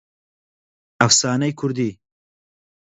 ئەفسانەی 1.01 1.57
کوردی 1.59 1.91